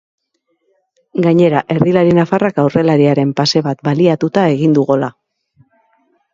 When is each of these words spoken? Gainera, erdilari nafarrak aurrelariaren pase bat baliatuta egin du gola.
Gainera, 1.25 1.61
erdilari 1.75 2.15
nafarrak 2.21 2.59
aurrelariaren 2.65 3.37
pase 3.43 3.63
bat 3.71 3.87
baliatuta 3.91 4.49
egin 4.57 4.77
du 4.81 4.91
gola. 4.93 5.15